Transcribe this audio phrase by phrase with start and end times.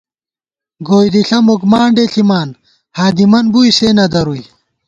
[0.87, 2.49] گوئی دِݪہ مُکمانڈے ݪِمان،
[2.97, 4.43] ہادِمن بُوئی سے نہ درُوئی